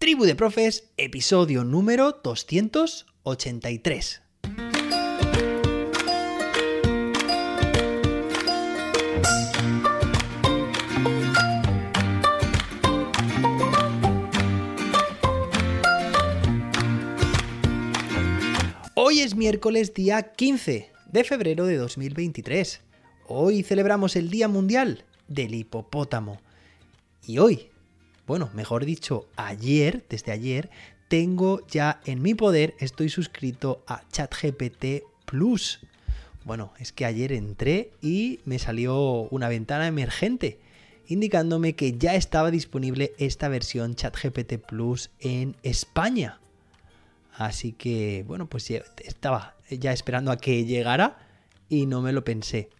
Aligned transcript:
Tribu 0.00 0.24
de 0.24 0.34
Profes, 0.34 0.88
episodio 0.96 1.62
número 1.62 2.18
283. 2.24 4.22
Hoy 18.94 19.20
es 19.20 19.36
miércoles 19.36 19.92
día 19.92 20.32
15 20.32 20.90
de 21.12 21.24
febrero 21.24 21.66
de 21.66 21.76
2023. 21.76 22.80
Hoy 23.28 23.62
celebramos 23.62 24.16
el 24.16 24.30
Día 24.30 24.48
Mundial 24.48 25.04
del 25.28 25.54
Hipopótamo. 25.54 26.40
Y 27.26 27.36
hoy, 27.36 27.68
bueno, 28.30 28.48
mejor 28.54 28.84
dicho, 28.84 29.26
ayer, 29.34 30.04
desde 30.08 30.30
ayer, 30.30 30.70
tengo 31.08 31.66
ya 31.66 32.00
en 32.04 32.22
mi 32.22 32.36
poder, 32.36 32.76
estoy 32.78 33.08
suscrito 33.08 33.82
a 33.88 34.04
ChatGPT 34.12 35.02
Plus. 35.24 35.80
Bueno, 36.44 36.72
es 36.78 36.92
que 36.92 37.06
ayer 37.06 37.32
entré 37.32 37.90
y 38.00 38.38
me 38.44 38.60
salió 38.60 39.22
una 39.32 39.48
ventana 39.48 39.88
emergente 39.88 40.60
indicándome 41.08 41.72
que 41.72 41.98
ya 41.98 42.14
estaba 42.14 42.52
disponible 42.52 43.14
esta 43.18 43.48
versión 43.48 43.96
ChatGPT 43.96 44.58
Plus 44.64 45.10
en 45.18 45.56
España. 45.64 46.38
Así 47.34 47.72
que, 47.72 48.24
bueno, 48.28 48.48
pues 48.48 48.70
estaba 48.70 49.56
ya 49.68 49.90
esperando 49.92 50.30
a 50.30 50.36
que 50.36 50.64
llegara 50.66 51.18
y 51.68 51.86
no 51.86 52.00
me 52.00 52.12
lo 52.12 52.22
pensé. 52.22 52.70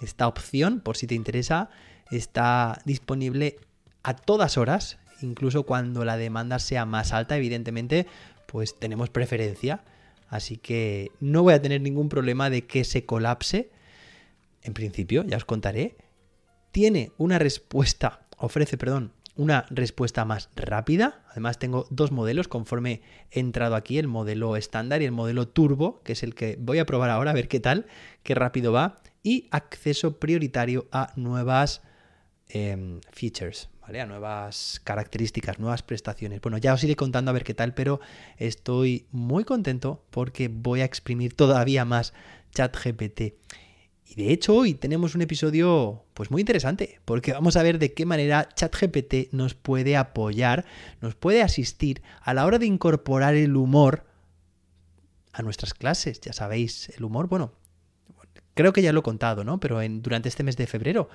Esta 0.00 0.26
opción, 0.26 0.80
por 0.80 0.96
si 0.96 1.06
te 1.06 1.14
interesa, 1.14 1.68
está 2.10 2.80
disponible 2.86 3.58
a 4.06 4.14
todas 4.14 4.56
horas, 4.56 4.98
incluso 5.20 5.64
cuando 5.64 6.04
la 6.04 6.16
demanda 6.16 6.60
sea 6.60 6.86
más 6.86 7.12
alta, 7.12 7.36
evidentemente, 7.36 8.06
pues 8.46 8.78
tenemos 8.78 9.10
preferencia. 9.10 9.82
Así 10.28 10.58
que 10.58 11.10
no 11.18 11.42
voy 11.42 11.54
a 11.54 11.60
tener 11.60 11.80
ningún 11.80 12.08
problema 12.08 12.48
de 12.48 12.68
que 12.68 12.84
se 12.84 13.04
colapse. 13.04 13.68
En 14.62 14.74
principio, 14.74 15.24
ya 15.24 15.36
os 15.36 15.44
contaré. 15.44 15.96
Tiene 16.70 17.10
una 17.18 17.40
respuesta, 17.40 18.20
ofrece, 18.36 18.78
perdón, 18.78 19.10
una 19.34 19.66
respuesta 19.70 20.24
más 20.24 20.50
rápida. 20.54 21.24
Además 21.32 21.58
tengo 21.58 21.88
dos 21.90 22.12
modelos 22.12 22.46
conforme 22.46 23.02
he 23.32 23.40
entrado 23.40 23.74
aquí, 23.74 23.98
el 23.98 24.06
modelo 24.06 24.54
estándar 24.54 25.02
y 25.02 25.06
el 25.06 25.12
modelo 25.12 25.48
turbo, 25.48 26.00
que 26.04 26.12
es 26.12 26.22
el 26.22 26.36
que 26.36 26.56
voy 26.60 26.78
a 26.78 26.86
probar 26.86 27.10
ahora 27.10 27.32
a 27.32 27.34
ver 27.34 27.48
qué 27.48 27.58
tal, 27.58 27.86
qué 28.22 28.36
rápido 28.36 28.70
va. 28.70 29.00
Y 29.24 29.48
acceso 29.50 30.20
prioritario 30.20 30.86
a 30.92 31.12
nuevas 31.16 31.82
em, 32.48 33.00
features, 33.10 33.68
a 33.86 34.06
nuevas 34.06 34.80
características, 34.82 35.60
nuevas 35.60 35.82
prestaciones. 35.82 36.40
Bueno, 36.40 36.58
ya 36.58 36.74
os 36.74 36.82
iré 36.82 36.96
contando 36.96 37.30
a 37.30 37.34
ver 37.34 37.44
qué 37.44 37.54
tal, 37.54 37.72
pero 37.72 38.00
estoy 38.36 39.06
muy 39.12 39.44
contento 39.44 40.04
porque 40.10 40.48
voy 40.48 40.80
a 40.80 40.84
exprimir 40.84 41.34
todavía 41.34 41.84
más 41.84 42.12
ChatGPT. 42.52 43.34
Y 44.08 44.14
de 44.16 44.32
hecho 44.32 44.54
hoy 44.54 44.74
tenemos 44.74 45.14
un 45.14 45.22
episodio 45.22 46.04
pues 46.14 46.32
muy 46.32 46.42
interesante, 46.42 47.00
porque 47.04 47.32
vamos 47.32 47.56
a 47.56 47.62
ver 47.62 47.78
de 47.78 47.94
qué 47.94 48.06
manera 48.06 48.48
ChatGPT 48.54 49.32
nos 49.32 49.54
puede 49.54 49.96
apoyar, 49.96 50.64
nos 51.00 51.14
puede 51.14 51.42
asistir 51.42 52.02
a 52.20 52.34
la 52.34 52.44
hora 52.44 52.58
de 52.58 52.66
incorporar 52.66 53.34
el 53.34 53.56
humor 53.56 54.04
a 55.32 55.42
nuestras 55.42 55.74
clases. 55.74 56.20
Ya 56.20 56.32
sabéis, 56.32 56.90
el 56.96 57.04
humor, 57.04 57.28
bueno, 57.28 57.52
creo 58.54 58.72
que 58.72 58.82
ya 58.82 58.92
lo 58.92 59.00
he 59.00 59.04
contado, 59.04 59.44
¿no? 59.44 59.60
Pero 59.60 59.80
durante 59.88 60.28
este 60.28 60.42
mes 60.42 60.56
de 60.56 60.66
febrero 60.66 61.08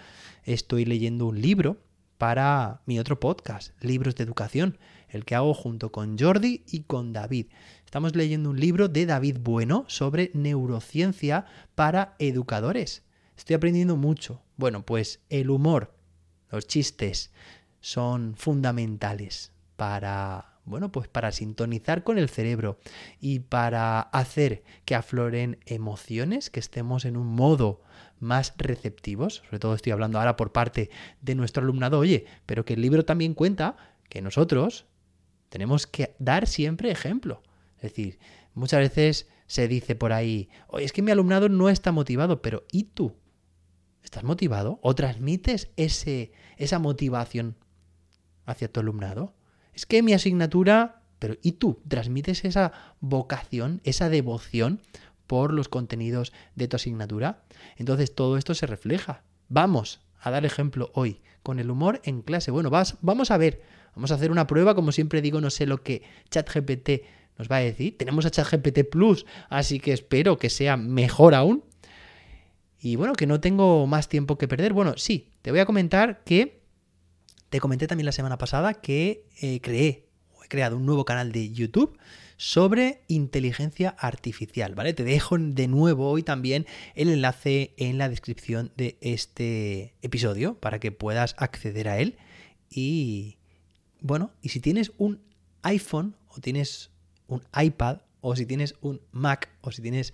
estoy 0.45 0.85
leyendo 0.85 1.25
un 1.27 1.41
libro 1.41 1.77
para 2.21 2.83
mi 2.85 2.99
otro 2.99 3.19
podcast, 3.19 3.71
Libros 3.83 4.13
de 4.13 4.23
Educación, 4.23 4.77
el 5.09 5.25
que 5.25 5.33
hago 5.33 5.55
junto 5.55 5.91
con 5.91 6.19
Jordi 6.19 6.63
y 6.67 6.81
con 6.81 7.13
David. 7.13 7.47
Estamos 7.83 8.15
leyendo 8.15 8.51
un 8.51 8.59
libro 8.59 8.89
de 8.89 9.07
David 9.07 9.39
Bueno 9.41 9.85
sobre 9.87 10.29
neurociencia 10.35 11.47
para 11.73 12.13
educadores. 12.19 13.01
Estoy 13.35 13.55
aprendiendo 13.55 13.97
mucho. 13.97 14.39
Bueno, 14.55 14.85
pues 14.85 15.21
el 15.31 15.49
humor, 15.49 15.95
los 16.51 16.67
chistes 16.67 17.31
son 17.79 18.35
fundamentales 18.35 19.51
para 19.75 20.50
bueno, 20.71 20.91
pues 20.91 21.07
para 21.07 21.31
sintonizar 21.31 22.03
con 22.03 22.17
el 22.17 22.29
cerebro 22.29 22.79
y 23.19 23.39
para 23.39 23.99
hacer 23.99 24.63
que 24.85 24.95
afloren 24.95 25.59
emociones, 25.67 26.49
que 26.49 26.59
estemos 26.59 27.05
en 27.05 27.17
un 27.17 27.27
modo 27.27 27.81
más 28.19 28.53
receptivos, 28.57 29.43
sobre 29.45 29.59
todo 29.59 29.75
estoy 29.75 29.91
hablando 29.91 30.17
ahora 30.17 30.37
por 30.37 30.51
parte 30.51 30.89
de 31.21 31.35
nuestro 31.35 31.61
alumnado, 31.61 31.99
oye, 31.99 32.25
pero 32.45 32.65
que 32.65 32.73
el 32.73 32.81
libro 32.81 33.05
también 33.05 33.33
cuenta 33.33 33.75
que 34.09 34.21
nosotros 34.21 34.85
tenemos 35.49 35.85
que 35.85 36.15
dar 36.17 36.47
siempre 36.47 36.89
ejemplo. 36.89 37.43
Es 37.75 37.83
decir, 37.83 38.17
muchas 38.53 38.79
veces 38.79 39.27
se 39.47 39.67
dice 39.67 39.95
por 39.95 40.13
ahí, 40.13 40.49
oye, 40.67 40.85
es 40.85 40.93
que 40.93 41.01
mi 41.01 41.11
alumnado 41.11 41.49
no 41.49 41.69
está 41.69 41.91
motivado, 41.91 42.41
pero 42.41 42.63
¿y 42.71 42.85
tú? 42.85 43.15
¿Estás 44.03 44.23
motivado? 44.23 44.79
¿O 44.81 44.95
transmites 44.95 45.69
esa 45.75 46.79
motivación 46.79 47.57
hacia 48.45 48.71
tu 48.71 48.79
alumnado? 48.79 49.33
Es 49.73 49.85
que 49.85 50.03
mi 50.03 50.13
asignatura, 50.13 51.01
pero 51.19 51.35
¿y 51.41 51.53
tú? 51.53 51.81
¿Transmites 51.87 52.45
esa 52.45 52.71
vocación, 52.99 53.81
esa 53.83 54.09
devoción 54.09 54.81
por 55.31 55.53
los 55.53 55.69
contenidos 55.69 56.33
de 56.55 56.67
tu 56.67 56.75
asignatura. 56.75 57.43
Entonces 57.77 58.13
todo 58.13 58.35
esto 58.35 58.53
se 58.53 58.65
refleja. 58.65 59.23
Vamos 59.47 60.01
a 60.19 60.29
dar 60.29 60.45
ejemplo 60.45 60.91
hoy 60.93 61.21
con 61.41 61.57
el 61.59 61.71
humor 61.71 62.01
en 62.03 62.21
clase. 62.21 62.51
Bueno, 62.51 62.69
vas, 62.69 62.97
vamos 62.99 63.31
a 63.31 63.37
ver, 63.37 63.61
vamos 63.95 64.11
a 64.11 64.15
hacer 64.15 64.29
una 64.29 64.45
prueba, 64.45 64.75
como 64.75 64.91
siempre 64.91 65.21
digo, 65.21 65.39
no 65.39 65.49
sé 65.49 65.65
lo 65.67 65.83
que 65.83 66.03
ChatGPT 66.31 66.89
nos 67.37 67.49
va 67.49 67.55
a 67.55 67.61
decir. 67.61 67.97
Tenemos 67.97 68.25
a 68.25 68.29
ChatGPT 68.29 68.89
Plus, 68.91 69.25
así 69.47 69.79
que 69.79 69.93
espero 69.93 70.37
que 70.37 70.49
sea 70.49 70.75
mejor 70.75 71.33
aún. 71.33 71.63
Y 72.77 72.97
bueno, 72.97 73.13
que 73.13 73.25
no 73.25 73.39
tengo 73.39 73.87
más 73.87 74.09
tiempo 74.09 74.37
que 74.37 74.49
perder. 74.49 74.73
Bueno, 74.73 74.95
sí, 74.97 75.29
te 75.41 75.51
voy 75.51 75.61
a 75.61 75.65
comentar 75.65 76.25
que 76.25 76.60
te 77.51 77.59
comenté 77.59 77.85
también 77.85 78.05
la 78.05 78.13
semana 78.13 78.37
pasada 78.37 78.75
que 78.75 79.25
eh, 79.41 79.59
creé 79.61 80.07
o 80.33 80.41
he 80.41 80.47
creado 80.47 80.77
un 80.77 80.85
nuevo 80.85 81.03
canal 81.03 81.33
de 81.33 81.51
YouTube 81.51 81.97
sobre 82.37 83.01
inteligencia 83.09 83.89
artificial, 83.89 84.73
¿vale? 84.73 84.93
Te 84.93 85.03
dejo 85.03 85.37
de 85.37 85.67
nuevo 85.67 86.09
hoy 86.09 86.23
también 86.23 86.65
el 86.95 87.09
enlace 87.09 87.73
en 87.75 87.97
la 87.97 88.07
descripción 88.07 88.71
de 88.77 88.97
este 89.01 89.93
episodio 90.01 90.55
para 90.55 90.79
que 90.79 90.93
puedas 90.93 91.35
acceder 91.37 91.89
a 91.89 91.99
él 91.99 92.17
y 92.69 93.37
bueno, 93.99 94.31
y 94.41 94.49
si 94.49 94.61
tienes 94.61 94.93
un 94.97 95.19
iPhone 95.61 96.15
o 96.29 96.39
tienes 96.39 96.89
un 97.27 97.43
iPad 97.61 97.97
o 98.21 98.33
si 98.37 98.45
tienes 98.45 98.75
un 98.79 99.01
Mac 99.11 99.49
o 99.59 99.73
si 99.73 99.81
tienes 99.81 100.13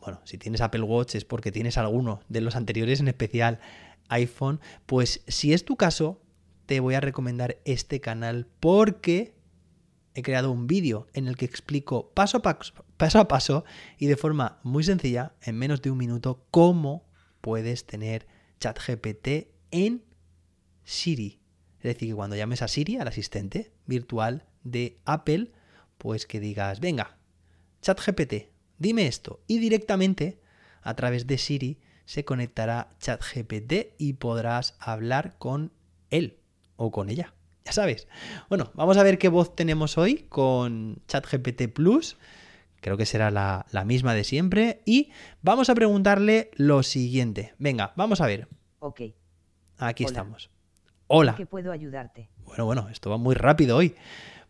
bueno, 0.00 0.20
si 0.22 0.38
tienes 0.38 0.60
Apple 0.60 0.82
Watch 0.82 1.16
es 1.16 1.24
porque 1.24 1.50
tienes 1.50 1.78
alguno 1.78 2.20
de 2.28 2.42
los 2.42 2.54
anteriores, 2.54 3.00
en 3.00 3.08
especial 3.08 3.58
iPhone, 4.08 4.60
pues 4.86 5.22
si 5.26 5.52
es 5.52 5.64
tu 5.64 5.76
caso, 5.76 6.20
te 6.68 6.80
voy 6.80 6.94
a 6.94 7.00
recomendar 7.00 7.56
este 7.64 7.98
canal 7.98 8.46
porque 8.60 9.34
he 10.12 10.20
creado 10.20 10.52
un 10.52 10.66
vídeo 10.66 11.06
en 11.14 11.26
el 11.26 11.38
que 11.38 11.46
explico 11.46 12.12
paso 12.12 12.42
a 12.42 13.28
paso, 13.28 13.64
y 13.96 14.04
de 14.04 14.18
forma 14.18 14.60
muy 14.64 14.84
sencilla, 14.84 15.32
en 15.40 15.56
menos 15.56 15.80
de 15.80 15.90
un 15.90 15.96
minuto, 15.96 16.44
cómo 16.50 17.08
puedes 17.40 17.86
tener 17.86 18.26
ChatGPT 18.60 19.48
en 19.70 20.04
Siri. 20.84 21.40
Es 21.78 21.84
decir, 21.84 22.10
que 22.10 22.14
cuando 22.14 22.36
llames 22.36 22.60
a 22.60 22.68
Siri, 22.68 22.98
al 22.98 23.08
asistente 23.08 23.72
virtual 23.86 24.44
de 24.62 25.00
Apple, 25.06 25.52
pues 25.96 26.26
que 26.26 26.38
digas, 26.38 26.80
venga, 26.80 27.16
ChatGPT, 27.80 28.50
dime 28.76 29.06
esto. 29.06 29.40
Y 29.46 29.58
directamente, 29.58 30.42
a 30.82 30.94
través 30.96 31.26
de 31.26 31.38
Siri, 31.38 31.80
se 32.04 32.26
conectará 32.26 32.94
ChatGPT 32.98 33.94
y 33.96 34.12
podrás 34.14 34.76
hablar 34.80 35.38
con 35.38 35.72
él 36.10 36.37
o 36.78 36.90
con 36.90 37.10
ella 37.10 37.34
ya 37.68 37.72
sabes. 37.72 38.08
Bueno, 38.48 38.70
vamos 38.72 38.96
a 38.96 39.02
ver 39.02 39.18
qué 39.18 39.28
voz 39.28 39.54
tenemos 39.54 39.98
hoy 39.98 40.24
con 40.30 41.02
ChatGPT 41.06 41.68
Plus. 41.70 42.16
Creo 42.80 42.96
que 42.96 43.04
será 43.04 43.30
la, 43.30 43.84
misma 43.84 44.14
de 44.14 44.24
siempre. 44.24 44.80
Y 44.86 45.10
vamos 45.42 45.68
a 45.68 45.74
preguntarle 45.74 46.50
lo 46.54 46.82
siguiente. 46.82 47.52
Venga, 47.58 47.92
vamos 47.94 48.22
a 48.22 48.26
ver. 48.26 48.48
Ok. 48.78 49.02
Aquí 49.76 50.04
estamos. 50.04 50.50
Hola. 51.08 51.34
¿Qué 51.36 51.44
puedo 51.44 51.70
ayudarte? 51.70 52.30
Bueno, 52.38 52.64
bueno, 52.64 52.88
esto 52.90 53.10
va 53.10 53.18
muy 53.18 53.34
rápido 53.34 53.76
hoy. 53.76 53.94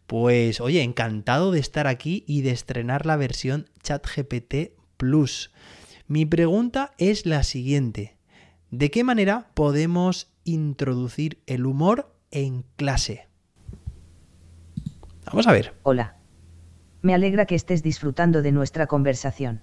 Pues 0.06 0.60
oye, 0.60 0.82
encantado 0.82 1.50
de 1.50 1.58
estar 1.58 1.88
aquí 1.88 2.22
y 2.28 2.42
de 2.42 2.52
estrenar 2.52 3.04
la 3.04 3.16
versión 3.16 3.68
ChatGPT 3.82 4.78
Plus. 4.96 5.50
Mi 6.06 6.24
pregunta 6.24 6.92
es 6.98 7.26
la 7.26 7.42
siguiente. 7.42 8.16
¿De 8.70 8.92
qué 8.92 9.02
manera 9.02 9.50
podemos 9.54 10.30
introducir 10.44 11.42
el 11.46 11.66
humor 11.66 12.14
en 12.30 12.64
clase. 12.76 13.28
Vamos 15.26 15.46
a 15.46 15.52
ver. 15.52 15.74
Hola. 15.82 16.16
Me 17.02 17.14
alegra 17.14 17.46
que 17.46 17.54
estés 17.54 17.82
disfrutando 17.82 18.42
de 18.42 18.52
nuestra 18.52 18.86
conversación. 18.86 19.62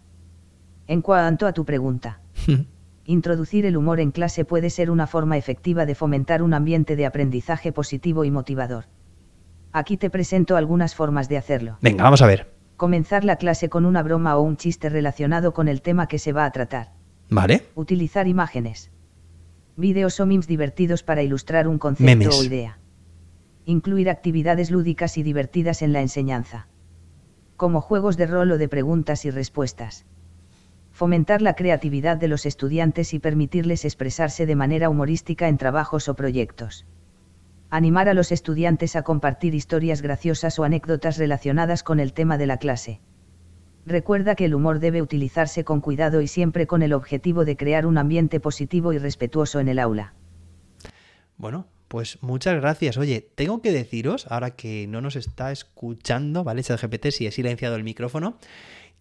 En 0.87 1.01
cuanto 1.01 1.47
a 1.47 1.53
tu 1.53 1.65
pregunta, 1.65 2.21
introducir 3.05 3.65
el 3.65 3.75
humor 3.75 3.99
en 3.99 4.11
clase 4.11 4.45
puede 4.45 4.69
ser 4.69 4.89
una 4.89 5.07
forma 5.07 5.37
efectiva 5.37 5.85
de 5.85 5.95
fomentar 5.95 6.43
un 6.43 6.53
ambiente 6.53 6.95
de 6.95 7.05
aprendizaje 7.05 7.71
positivo 7.71 8.23
y 8.23 8.31
motivador. 8.31 8.85
Aquí 9.73 9.97
te 9.97 10.09
presento 10.09 10.55
algunas 10.55 10.95
formas 10.95 11.27
de 11.27 11.37
hacerlo. 11.37 11.77
Venga, 11.81 12.03
vamos 12.03 12.21
a 12.21 12.27
ver. 12.27 12.53
Comenzar 12.77 13.25
la 13.25 13.37
clase 13.37 13.69
con 13.69 13.85
una 13.85 14.03
broma 14.03 14.37
o 14.37 14.41
un 14.41 14.57
chiste 14.57 14.89
relacionado 14.89 15.53
con 15.53 15.67
el 15.67 15.81
tema 15.81 16.07
que 16.07 16.19
se 16.19 16.31
va 16.31 16.45
a 16.45 16.51
tratar. 16.51 16.93
Vale. 17.29 17.65
Utilizar 17.75 18.27
imágenes. 18.27 18.91
Vídeos 19.77 20.19
o 20.21 20.25
memes 20.25 20.47
divertidos 20.47 21.03
para 21.03 21.21
ilustrar 21.21 21.67
un 21.67 21.79
concepto 21.79 22.05
Memes. 22.05 22.39
o 22.39 22.43
idea. 22.43 22.79
Incluir 23.65 24.09
actividades 24.09 24.71
lúdicas 24.71 25.17
y 25.17 25.23
divertidas 25.23 25.81
en 25.81 25.91
la 25.91 25.99
enseñanza. 25.99 26.67
Como 27.57 27.81
juegos 27.81 28.15
de 28.15 28.25
rol 28.25 28.51
o 28.51 28.57
de 28.57 28.69
preguntas 28.69 29.25
y 29.25 29.31
respuestas. 29.31 30.05
Fomentar 30.91 31.41
la 31.41 31.55
creatividad 31.55 32.15
de 32.15 32.29
los 32.29 32.45
estudiantes 32.45 33.13
y 33.13 33.19
permitirles 33.19 33.83
expresarse 33.83 34.45
de 34.45 34.55
manera 34.55 34.89
humorística 34.89 35.49
en 35.49 35.57
trabajos 35.57 36.07
o 36.07 36.15
proyectos. 36.15 36.85
Animar 37.69 38.07
a 38.07 38.13
los 38.13 38.31
estudiantes 38.31 38.95
a 38.95 39.01
compartir 39.01 39.55
historias 39.55 40.01
graciosas 40.01 40.57
o 40.57 40.63
anécdotas 40.63 41.17
relacionadas 41.17 41.83
con 41.83 41.99
el 41.99 42.13
tema 42.13 42.37
de 42.37 42.47
la 42.47 42.57
clase. 42.57 43.01
Recuerda 43.85 44.35
que 44.35 44.45
el 44.45 44.55
humor 44.55 44.79
debe 44.79 45.01
utilizarse 45.01 45.63
con 45.63 45.79
cuidado 45.79 46.21
y 46.21 46.27
siempre 46.27 46.65
con 46.65 46.81
el 46.81 46.93
objetivo 46.93 47.45
de 47.45 47.55
crear 47.55 47.85
un 47.85 47.97
ambiente 47.97 48.39
positivo 48.39 48.93
y 48.93 48.97
respetuoso 48.97 49.59
en 49.59 49.67
el 49.67 49.77
aula. 49.77 50.13
Bueno, 51.37 51.67
pues 51.87 52.17
muchas 52.21 52.55
gracias. 52.55 52.97
Oye, 52.97 53.29
tengo 53.35 53.61
que 53.61 53.71
deciros, 53.71 54.25
ahora 54.31 54.51
que 54.55 54.87
no 54.87 55.01
nos 55.01 55.15
está 55.15 55.51
escuchando, 55.51 56.43
¿vale? 56.43 56.63
ChatGPT, 56.63 57.11
si 57.11 57.27
he 57.27 57.31
silenciado 57.31 57.75
el 57.75 57.83
micrófono, 57.83 58.39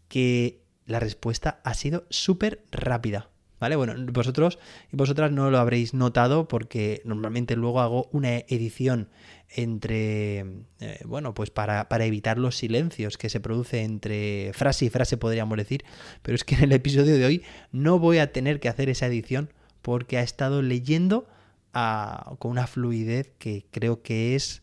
que 0.09 0.61
la 0.85 1.01
respuesta 1.01 1.61
ha 1.65 1.73
sido 1.73 2.05
súper 2.11 2.63
rápida. 2.71 3.31
¿Vale? 3.61 3.77
Bueno, 3.77 3.95
vosotros 4.13 4.59
y 4.93 4.97
vosotras 4.97 5.31
no 5.31 5.51
lo 5.51 5.59
habréis 5.59 5.95
notado 5.95 6.49
porque 6.49 7.01
normalmente 7.05 7.57
luego 7.57 7.81
hago 7.81 8.09
una 8.13 8.39
edición 8.39 9.09
entre, 9.49 10.41
eh, 10.81 11.01
bueno, 11.07 11.35
pues 11.35 11.51
para, 11.51 11.89
para 11.89 12.05
evitar 12.05 12.39
los 12.39 12.57
silencios 12.57 13.17
que 13.17 13.29
se 13.29 13.41
produce 13.41 13.83
entre 13.83 14.51
frase 14.55 14.87
y 14.87 14.91
frase, 14.91 15.17
podríamos 15.17 15.57
decir, 15.57 15.85
pero 16.23 16.35
es 16.35 16.45
que 16.45 16.57
en 16.57 16.65
el 16.65 16.73
episodio 16.73 17.17
de 17.17 17.25
hoy 17.25 17.43
no 17.73 17.99
voy 17.99 18.19
a 18.19 18.33
tener 18.33 18.61
que 18.61 18.69
hacer 18.69 18.89
esa 18.89 19.07
edición 19.07 19.51
porque 19.83 20.19
ha 20.19 20.23
estado 20.23 20.61
leyendo 20.61 21.27
a- 21.73 22.35
con 22.39 22.51
una 22.51 22.67
fluidez 22.67 23.33
que 23.39 23.67
creo 23.71 24.03
que 24.03 24.35
es, 24.35 24.63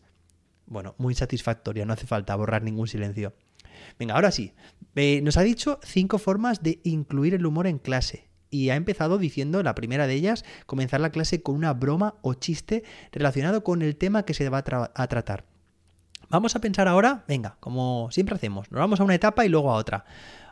bueno, 0.66 0.94
muy 0.98 1.14
satisfactoria, 1.14 1.86
no 1.86 1.94
hace 1.94 2.06
falta 2.06 2.36
borrar 2.36 2.62
ningún 2.62 2.88
silencio. 2.88 3.32
Venga, 3.98 4.14
ahora 4.14 4.30
sí, 4.30 4.52
eh, 4.96 5.20
nos 5.22 5.36
ha 5.38 5.42
dicho 5.42 5.80
cinco 5.82 6.18
formas 6.18 6.62
de 6.62 6.80
incluir 6.84 7.34
el 7.34 7.46
humor 7.46 7.66
en 7.66 7.78
clase. 7.78 8.28
Y 8.52 8.68
ha 8.68 8.76
empezado 8.76 9.16
diciendo, 9.16 9.62
la 9.62 9.74
primera 9.74 10.06
de 10.06 10.12
ellas, 10.12 10.44
comenzar 10.66 11.00
la 11.00 11.10
clase 11.10 11.42
con 11.42 11.56
una 11.56 11.72
broma 11.72 12.16
o 12.20 12.34
chiste 12.34 12.84
relacionado 13.10 13.64
con 13.64 13.80
el 13.80 13.96
tema 13.96 14.24
que 14.24 14.34
se 14.34 14.48
va 14.50 14.58
a, 14.58 14.64
tra- 14.64 14.92
a 14.94 15.06
tratar. 15.08 15.46
Vamos 16.28 16.54
a 16.54 16.60
pensar 16.60 16.86
ahora, 16.86 17.24
venga, 17.26 17.56
como 17.60 18.10
siempre 18.10 18.34
hacemos, 18.34 18.70
nos 18.70 18.78
vamos 18.78 19.00
a 19.00 19.04
una 19.04 19.14
etapa 19.14 19.46
y 19.46 19.48
luego 19.48 19.70
a 19.70 19.76
otra. 19.76 20.04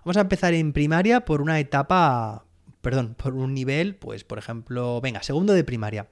Vamos 0.03 0.17
a 0.17 0.23
empezar 0.23 0.55
en 0.55 0.73
primaria 0.73 1.27
por 1.27 1.43
una 1.43 1.61
etapa, 1.61 2.47
perdón, 2.81 3.15
por 3.15 3.35
un 3.35 3.53
nivel, 3.53 3.97
pues 3.97 4.25
por 4.25 4.39
ejemplo, 4.39 5.01
venga, 5.03 5.23
segundo 5.23 5.53
de 5.53 5.63
primaria. 5.63 6.09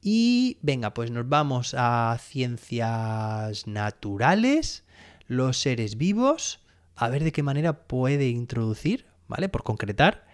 Y 0.00 0.58
venga, 0.62 0.94
pues 0.94 1.10
nos 1.10 1.28
vamos 1.28 1.74
a 1.76 2.16
ciencias 2.20 3.66
naturales, 3.66 4.84
los 5.26 5.58
seres 5.58 5.96
vivos, 5.96 6.64
a 6.94 7.08
ver 7.08 7.24
de 7.24 7.32
qué 7.32 7.42
manera 7.42 7.86
puede 7.88 8.28
introducir, 8.28 9.06
¿vale? 9.26 9.48
Por 9.48 9.64
concretar, 9.64 10.25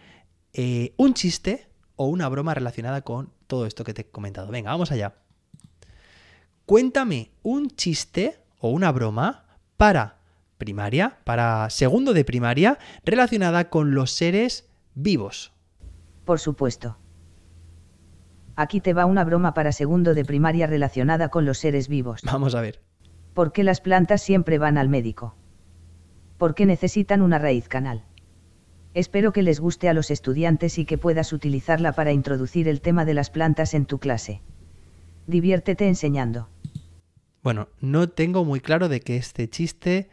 eh, 0.52 0.94
un 0.96 1.14
chiste 1.14 1.68
o 1.96 2.06
una 2.06 2.28
broma 2.28 2.54
relacionada 2.54 3.02
con 3.02 3.32
todo 3.46 3.66
esto 3.66 3.84
que 3.84 3.94
te 3.94 4.02
he 4.02 4.10
comentado. 4.10 4.50
Venga, 4.50 4.70
vamos 4.70 4.92
allá. 4.92 5.14
Cuéntame 6.66 7.30
un 7.42 7.70
chiste 7.70 8.38
o 8.58 8.70
una 8.70 8.92
broma 8.92 9.44
para 9.76 10.18
primaria, 10.58 11.18
para 11.24 11.68
segundo 11.70 12.12
de 12.12 12.24
primaria, 12.24 12.78
relacionada 13.04 13.68
con 13.68 13.94
los 13.94 14.12
seres 14.12 14.68
vivos. 14.94 15.52
Por 16.24 16.38
supuesto. 16.38 16.98
Aquí 18.54 18.80
te 18.80 18.92
va 18.92 19.06
una 19.06 19.24
broma 19.24 19.54
para 19.54 19.72
segundo 19.72 20.14
de 20.14 20.24
primaria 20.24 20.66
relacionada 20.66 21.30
con 21.30 21.46
los 21.46 21.58
seres 21.58 21.88
vivos. 21.88 22.20
Vamos 22.24 22.54
a 22.54 22.60
ver. 22.60 22.80
¿Por 23.34 23.52
qué 23.52 23.64
las 23.64 23.80
plantas 23.80 24.22
siempre 24.22 24.58
van 24.58 24.78
al 24.78 24.88
médico? 24.88 25.34
Porque 26.38 26.66
necesitan 26.66 27.22
una 27.22 27.38
raíz 27.38 27.68
canal. 27.68 28.04
Espero 28.94 29.32
que 29.32 29.42
les 29.42 29.58
guste 29.58 29.88
a 29.88 29.94
los 29.94 30.10
estudiantes 30.10 30.78
y 30.78 30.84
que 30.84 30.98
puedas 30.98 31.32
utilizarla 31.32 31.92
para 31.92 32.12
introducir 32.12 32.68
el 32.68 32.80
tema 32.80 33.04
de 33.04 33.14
las 33.14 33.30
plantas 33.30 33.72
en 33.72 33.86
tu 33.86 33.98
clase. 33.98 34.42
Diviértete 35.26 35.88
enseñando. 35.88 36.48
Bueno, 37.42 37.68
no 37.80 38.08
tengo 38.08 38.44
muy 38.44 38.60
claro 38.60 38.88
de 38.88 39.00
que 39.00 39.16
este 39.16 39.48
chiste 39.48 40.10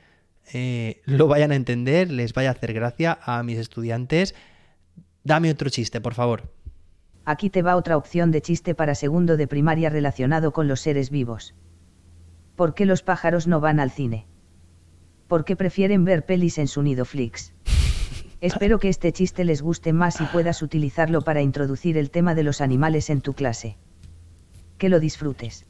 eh, 0.53 1.01
lo 1.05 1.27
vayan 1.27 1.51
a 1.51 1.55
entender, 1.55 2.09
les 2.09 2.33
vaya 2.33 2.49
a 2.49 2.53
hacer 2.53 2.73
gracia 2.73 3.19
a 3.21 3.43
mis 3.43 3.57
estudiantes. 3.57 4.33
Dame 5.23 5.51
otro 5.51 5.69
chiste, 5.69 5.99
por 5.99 6.13
favor. 6.13 6.51
Aquí 7.25 7.49
te 7.49 7.61
va 7.61 7.75
otra 7.75 7.97
opción 7.97 8.31
de 8.31 8.41
chiste 8.41 8.73
para 8.75 8.95
segundo 8.95 9.37
de 9.37 9.47
primaria 9.47 9.89
relacionado 9.89 10.53
con 10.53 10.67
los 10.67 10.79
seres 10.79 11.09
vivos. 11.09 11.53
¿Por 12.55 12.73
qué 12.73 12.85
los 12.85 13.03
pájaros 13.03 13.45
no 13.45 13.59
van 13.59 13.79
al 13.79 13.91
cine? 13.91 14.25
Porque 15.27 15.55
prefieren 15.55 16.05
ver 16.05 16.25
pelis 16.25 16.57
en 16.57 16.67
su 16.67 16.81
nido 16.81 17.05
Flix. 17.05 17.53
Espero 18.41 18.79
que 18.79 18.89
este 18.89 19.11
chiste 19.11 19.43
les 19.43 19.61
guste 19.61 19.91
más 19.91 20.21
y 20.21 20.25
puedas 20.25 20.61
utilizarlo 20.61 21.21
para 21.21 21.41
introducir 21.41 21.97
el 21.97 22.09
tema 22.09 22.35
de 22.35 22.43
los 22.43 22.61
animales 22.61 23.09
en 23.09 23.21
tu 23.21 23.33
clase. 23.33 23.77
Que 24.77 24.87
lo 24.87 24.99
disfrutes. 24.99 25.65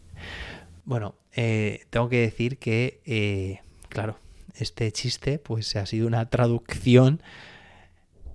Bueno, 0.85 1.15
eh, 1.35 1.81
tengo 1.89 2.09
que 2.09 2.21
decir 2.21 2.57
que, 2.57 3.01
eh, 3.05 3.59
claro, 3.89 4.17
este 4.55 4.91
chiste 4.91 5.39
pues 5.39 5.75
ha 5.75 5.85
sido 5.85 6.07
una 6.07 6.29
traducción 6.29 7.21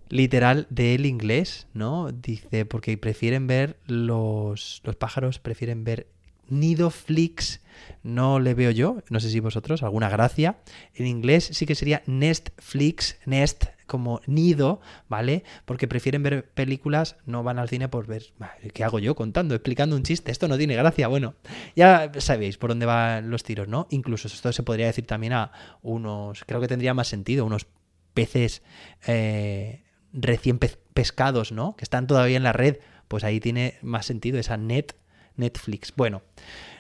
literal 0.09 0.67
del 0.71 1.07
inglés, 1.07 1.69
¿no? 1.73 2.11
Dice, 2.11 2.67
porque 2.67 2.99
prefieren 2.99 3.47
ver 3.47 3.79
los, 3.87 4.83
los 4.85 4.97
pájaros, 4.97 5.39
prefieren 5.39 5.85
ver 5.85 6.09
nido 6.49 6.91
flicks, 6.91 7.61
no 8.03 8.39
le 8.39 8.55
veo 8.55 8.71
yo, 8.71 9.03
no 9.11 9.21
sé 9.21 9.31
si 9.31 9.41
vosotros, 9.41 9.83
alguna 9.83 10.09
gracia. 10.09 10.59
En 10.95 11.07
inglés 11.07 11.49
sí 11.53 11.67
que 11.67 11.75
sería 11.75 12.03
Netflix, 12.07 13.19
Nest, 13.25 13.65
como 13.87 14.21
nido, 14.27 14.81
¿vale? 15.09 15.45
Porque 15.65 15.89
prefieren 15.89 16.23
ver 16.23 16.49
películas, 16.51 17.17
no 17.27 17.43
van 17.43 17.59
al 17.59 17.69
cine 17.69 17.89
por 17.89 18.07
ver, 18.07 18.33
¿qué 18.73 18.85
hago 18.85 18.99
yo 18.99 19.15
contando, 19.15 19.55
explicando 19.55 19.97
un 19.97 20.03
chiste? 20.03 20.33
Esto 20.33 20.49
no 20.49 20.57
tiene 20.57 20.75
gracia, 20.75 21.09
bueno, 21.09 21.35
ya 21.77 22.11
sabéis 22.19 22.59
por 22.59 22.71
dónde 22.71 22.87
van 22.87 23.31
los 23.31 23.43
tiros, 23.43 23.69
¿no? 23.69 23.87
Incluso 23.91 24.29
esto 24.29 24.53
se 24.53 24.63
podría 24.63 24.87
decir 24.87 25.07
también 25.07 25.33
a 25.35 25.53
unos, 25.83 26.45
creo 26.47 26.61
que 26.61 26.69
tendría 26.69 26.95
más 26.95 27.09
sentido, 27.09 27.45
unos 27.45 27.67
peces 28.15 28.63
eh, 29.07 29.85
recién 30.13 30.59
pescados, 30.59 31.53
¿no? 31.53 31.77
Que 31.77 31.85
están 31.85 32.07
todavía 32.07 32.37
en 32.37 32.43
la 32.43 32.53
red, 32.53 32.79
pues 33.09 33.25
ahí 33.25 33.41
tiene 33.41 33.79
más 33.83 34.07
sentido 34.07 34.39
esa 34.39 34.57
net 34.57 34.95
Netflix. 35.37 35.93
Bueno, 35.97 36.23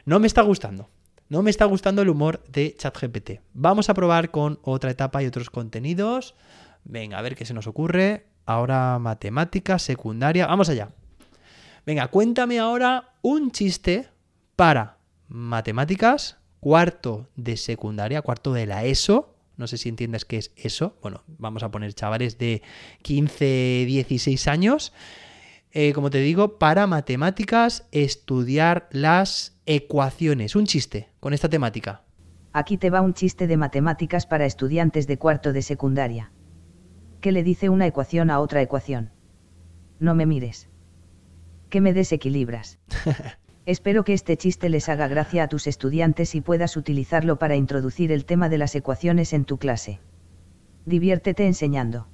no 0.05 0.21
me 0.21 0.27
está 0.27 0.43
gustando. 0.43 0.89
No 1.29 1.43
me 1.43 1.51
está 1.51 1.65
gustando 1.65 2.03
el 2.03 2.11
humor 2.11 2.45
de 2.49 2.75
ChatGPT. 2.77 3.41
Vamos 3.55 3.89
a 3.89 3.95
probar 3.95 4.31
con 4.31 4.59
otra 4.63 4.91
etapa 4.91 5.23
y 5.23 5.27
otros 5.27 5.51
contenidos. 5.51 6.35
Venga, 6.85 7.19
a 7.19 7.23
ver 7.23 7.35
qué 7.35 7.47
se 7.47 7.55
nos 7.55 7.67
ocurre. 7.67 8.27
Ahora 8.47 8.99
matemáticas, 8.99 9.83
secundaria. 9.83 10.47
Vamos 10.47 10.69
allá. 10.69 10.91
Venga, 11.87 12.09
cuéntame 12.09 12.59
ahora 12.59 13.15
un 13.23 13.51
chiste 13.51 14.09
para 14.55 14.99
matemáticas, 15.29 16.39
cuarto 16.61 17.29
de 17.37 17.57
secundaria, 17.57 18.23
cuarto 18.23 18.53
de 18.53 18.67
la 18.67 18.85
ESO. 18.85 19.35
No 19.57 19.67
sé 19.67 19.77
si 19.79 19.89
entiendes 19.89 20.25
qué 20.25 20.39
es 20.39 20.53
eso. 20.57 20.97
Bueno, 21.01 21.23
vamos 21.27 21.63
a 21.63 21.71
poner 21.71 21.95
chavales 21.95 22.39
de 22.39 22.63
15, 23.03 23.85
16 23.87 24.49
años. 24.49 24.93
Eh, 25.77 25.93
como 25.93 26.09
te 26.09 26.19
digo, 26.19 26.57
para 26.61 26.87
matemáticas, 26.87 27.89
estudiar 27.91 28.89
las 28.93 29.59
ecuaciones. 29.67 30.55
Un 30.55 30.67
chiste 30.67 31.09
con 31.19 31.35
esta 31.35 31.49
temática. 31.49 32.05
Aquí 32.53 32.79
te 32.79 32.91
va 32.91 33.01
un 33.01 33.13
chiste 33.13 33.49
de 33.49 33.57
matemáticas 33.57 34.25
para 34.25 34.47
estudiantes 34.47 35.09
de 35.09 35.19
cuarto 35.19 35.53
de 35.53 35.63
secundaria. 35.63 36.31
¿Qué 37.21 37.33
le 37.33 37.43
dice 37.43 37.71
una 37.71 37.89
ecuación 37.89 38.31
a 38.31 38.39
otra 38.39 38.63
ecuación? 38.63 39.11
No 39.99 40.15
me 40.15 40.27
mires. 40.27 40.69
Que 41.71 41.81
me 41.81 41.93
desequilibras. 41.93 42.79
Espero 43.67 44.05
que 44.05 44.13
este 44.13 44.37
chiste 44.37 44.69
les 44.69 44.89
haga 44.89 45.09
gracia 45.09 45.43
a 45.43 45.49
tus 45.49 45.67
estudiantes 45.67 46.37
y 46.37 46.41
puedas 46.41 46.77
utilizarlo 46.77 47.41
para 47.41 47.57
introducir 47.57 48.13
el 48.13 48.27
tema 48.27 48.49
de 48.49 48.59
las 48.59 48.77
ecuaciones 48.77 49.33
en 49.33 49.45
tu 49.45 49.59
clase. 49.59 49.99
Diviértete 50.87 51.45
enseñando. 51.47 52.07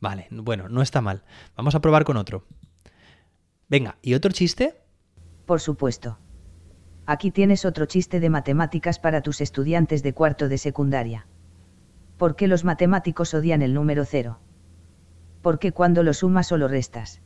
Vale, 0.00 0.26
bueno, 0.30 0.68
no 0.68 0.82
está 0.82 1.00
mal. 1.00 1.22
Vamos 1.56 1.74
a 1.74 1.80
probar 1.80 2.04
con 2.04 2.18
otro. 2.18 2.44
Venga, 3.68 3.98
¿y 4.00 4.14
otro 4.14 4.32
chiste? 4.32 4.74
Por 5.44 5.60
supuesto. 5.60 6.18
Aquí 7.04 7.30
tienes 7.30 7.64
otro 7.64 7.86
chiste 7.86 8.20
de 8.20 8.30
matemáticas 8.30 8.98
para 8.98 9.22
tus 9.22 9.40
estudiantes 9.40 10.02
de 10.02 10.12
cuarto 10.12 10.48
de 10.48 10.58
secundaria. 10.58 11.26
¿Por 12.16 12.36
qué 12.36 12.46
los 12.46 12.64
matemáticos 12.64 13.34
odian 13.34 13.62
el 13.62 13.74
número 13.74 14.04
cero? 14.04 14.38
Porque 15.42 15.72
cuando 15.72 16.02
lo 16.02 16.14
sumas 16.14 16.50
o 16.52 16.56
lo 16.56 16.68
restas, 16.68 17.22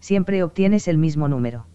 siempre 0.00 0.42
obtienes 0.42 0.88
el 0.88 0.98
mismo 0.98 1.28
número. 1.28 1.66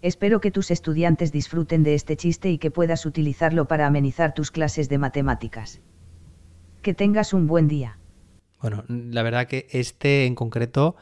Espero 0.00 0.40
que 0.40 0.50
tus 0.50 0.70
estudiantes 0.70 1.32
disfruten 1.32 1.82
de 1.82 1.94
este 1.94 2.16
chiste 2.16 2.50
y 2.50 2.58
que 2.58 2.70
puedas 2.70 3.04
utilizarlo 3.04 3.66
para 3.66 3.86
amenizar 3.86 4.32
tus 4.32 4.50
clases 4.50 4.88
de 4.88 4.98
matemáticas. 4.98 5.80
Que 6.82 6.94
tengas 6.94 7.32
un 7.32 7.46
buen 7.46 7.68
día. 7.68 7.98
Bueno, 8.60 8.84
la 8.88 9.22
verdad 9.22 9.46
que 9.46 9.66
este 9.70 10.26
en 10.26 10.34
concreto 10.34 10.96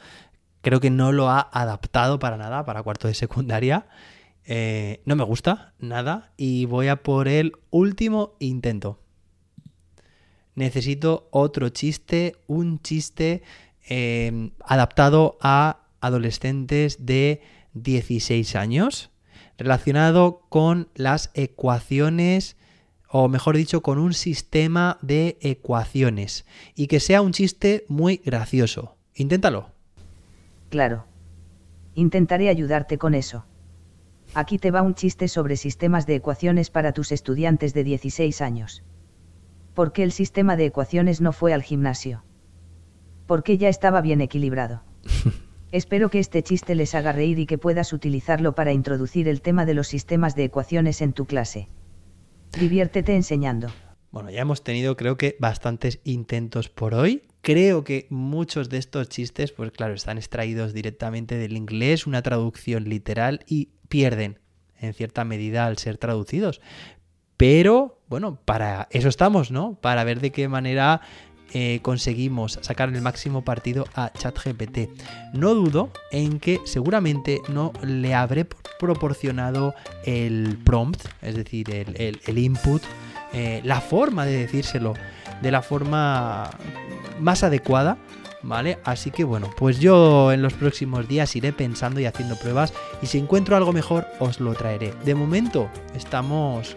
creo 0.67 0.81
que 0.81 0.91
no 0.91 1.13
lo 1.13 1.31
ha 1.31 1.49
adaptado 1.53 2.19
para 2.19 2.37
nada 2.37 2.65
para 2.65 2.83
cuarto 2.83 3.07
de 3.07 3.15
secundaria. 3.15 3.87
Eh, 4.45 5.01
no 5.05 5.15
me 5.15 5.23
gusta 5.23 5.75
nada 5.79 6.33
y 6.37 6.65
voy 6.65 6.89
a 6.89 7.05
por 7.05 7.29
el 7.29 7.53
último 7.71 8.35
intento. 8.41 8.99
Necesito 10.57 11.29
otro 11.31 11.69
chiste, 11.69 12.35
un 12.49 12.81
chiste 12.83 13.45
eh, 13.89 14.51
adaptado 14.59 15.39
a 15.41 15.83
adolescentes 16.01 17.07
de 17.07 17.43
16 17.75 18.57
años, 18.57 19.11
relacionado 19.59 20.41
con 20.49 20.89
las 20.97 21.31
ecuaciones, 21.35 22.57
o 23.09 23.29
mejor 23.29 23.57
dicho, 23.57 23.83
con 23.83 23.99
un 23.99 24.15
sistema 24.15 24.99
de 25.01 25.39
ecuaciones, 25.43 26.45
y 26.75 26.89
que 26.89 26.99
sea 26.99 27.23
un 27.23 27.31
chiste 27.31 27.85
muy 27.87 28.17
gracioso. 28.17 28.97
Inténtalo. 29.15 29.76
Claro. 30.77 31.07
Intentaré 31.95 32.51
ayudarte 32.51 32.99
con 32.99 33.15
eso. 33.15 33.47
Aquí 34.35 34.59
te 34.59 34.71
va 34.71 34.83
un 34.83 34.95
chiste 34.95 35.27
sobre 35.27 35.57
sistemas 35.57 36.07
de 36.07 36.17
ecuaciones 36.17 36.69
para 36.69 36.93
tus 36.93 37.13
estudiantes 37.13 37.73
de 37.73 37.83
16 37.83 38.43
años. 38.43 38.83
¿Por 39.73 39.93
qué 39.93 40.03
el 40.03 40.13
sistema 40.13 40.55
de 40.55 40.67
ecuaciones 40.67 41.23
no 41.23 41.33
fue 41.33 41.55
al 41.55 41.63
gimnasio? 41.63 42.25
Porque 43.27 43.57
ya 43.57 43.71
estaba 43.71 44.03
bien 44.03 44.21
equilibrado. 44.21 44.83
Espero 45.73 46.11
que 46.11 46.19
este 46.19 46.43
chiste 46.43 46.75
les 46.75 46.95
haga 46.95 47.13
reír 47.13 47.39
y 47.39 47.47
que 47.47 47.57
puedas 47.57 47.95
utilizarlo 47.95 48.55
para 48.55 48.75
introducir 48.75 49.29
el 49.29 49.41
tema 49.41 49.65
de 49.65 49.73
los 49.73 49.89
sistemas 49.89 50.37
de 50.37 50.45
ecuaciones 50.45 51.01
en 51.01 51.15
tu 51.15 51.25
clase. 51.25 51.71
Diviértete 52.61 53.17
enseñando. 53.17 53.69
Bueno, 54.11 54.29
ya 54.29 54.43
hemos 54.43 54.63
tenido 54.63 54.95
creo 54.95 55.17
que 55.17 55.37
bastantes 55.41 56.01
intentos 56.05 56.69
por 56.69 56.93
hoy. 56.93 57.23
Creo 57.47 57.85
que 57.85 58.09
muchos 58.11 58.71
de 58.71 58.79
estos 58.79 59.09
chistes, 59.09 59.53
pues 59.53 59.71
claro, 59.71 59.95
están 59.95 60.19
extraídos 60.19 60.75
directamente 60.75 61.37
del 61.37 61.57
inglés, 61.57 62.05
una 62.05 62.21
traducción 62.21 62.89
literal 62.89 63.45
y 63.47 63.69
pierden 63.89 64.41
en 64.81 64.95
cierta 64.95 65.25
medida 65.25 65.65
al 65.65 65.79
ser 65.79 65.97
traducidos. 65.97 66.61
Pero 67.37 68.01
bueno, 68.09 68.41
para 68.45 68.89
eso 68.91 69.09
estamos, 69.09 69.53
¿no? 69.53 69.79
Para 69.81 70.03
ver 70.03 70.21
de 70.21 70.33
qué 70.33 70.49
manera 70.49 71.03
eh, 71.55 71.79
conseguimos 71.83 72.59
sacar 72.63 72.89
el 72.89 73.01
máximo 73.01 73.45
partido 73.45 73.87
a 73.95 74.13
ChatGPT. 74.13 74.91
No 75.33 75.55
dudo 75.55 75.93
en 76.11 76.41
que 76.41 76.59
seguramente 76.65 77.43
no 77.49 77.73
le 77.85 78.13
habré 78.13 78.49
proporcionado 78.81 79.73
el 80.05 80.59
prompt, 80.65 81.01
es 81.23 81.37
decir, 81.37 81.71
el, 81.71 82.39
input, 82.39 82.83
eh, 83.33 83.61
la 83.63 83.81
forma 83.81 84.27
de 84.27 84.37
decírselo 84.37 84.95
de 85.43 85.51
la 85.51 85.63
forma 85.63 86.51
más 87.21 87.43
adecuada. 87.43 87.99
¿Vale? 88.43 88.79
Así 88.85 89.11
que 89.11 89.25
bueno, 89.25 89.51
pues 89.57 89.81
yo 89.81 90.31
en 90.31 90.41
los 90.41 90.53
próximos 90.53 91.09
días 91.09 91.35
iré 91.35 91.53
pensando 91.53 91.99
y 91.99 92.07
haciendo 92.07 92.37
pruebas 92.37 92.73
y 93.03 93.07
si 93.07 93.19
encuentro 93.19 93.57
algo 93.57 93.73
mejor 93.73 94.07
os 94.21 94.39
lo 94.39 94.55
traeré. 94.55 94.95
De 95.05 95.17
momento 95.17 95.69
estamos, 95.97 96.77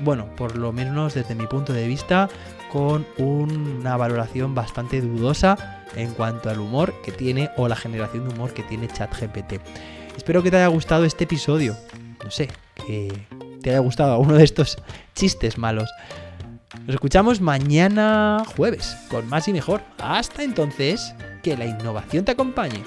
bueno, 0.00 0.26
por 0.36 0.56
lo 0.56 0.72
menos 0.72 1.14
desde 1.14 1.34
mi 1.34 1.48
punto 1.48 1.72
de 1.72 1.88
vista, 1.88 2.28
con 2.70 3.04
una 3.18 3.96
valoración 3.96 4.54
bastante 4.54 5.00
dudosa 5.00 5.82
en 5.96 6.12
cuanto 6.12 6.48
al 6.50 6.60
humor 6.60 6.94
que 7.02 7.10
tiene 7.10 7.50
o 7.56 7.66
la 7.66 7.76
generación 7.76 8.28
de 8.28 8.34
humor 8.34 8.52
que 8.52 8.62
tiene 8.62 8.86
ChatGPT. 8.86 9.54
Espero 10.16 10.42
que 10.42 10.50
te 10.50 10.58
haya 10.58 10.68
gustado 10.68 11.04
este 11.04 11.24
episodio. 11.24 11.76
No 12.22 12.30
sé, 12.30 12.48
que 12.86 13.26
te 13.62 13.70
haya 13.70 13.80
gustado 13.80 14.18
uno 14.18 14.34
de 14.34 14.44
estos 14.44 14.78
chistes 15.14 15.58
malos. 15.58 15.90
Nos 16.86 16.94
escuchamos 16.94 17.40
mañana 17.40 18.44
jueves 18.56 18.96
con 19.10 19.28
más 19.28 19.48
y 19.48 19.52
mejor. 19.52 19.82
Hasta 19.98 20.42
entonces, 20.42 21.14
que 21.42 21.56
la 21.56 21.66
innovación 21.66 22.24
te 22.24 22.32
acompañe. 22.32 22.82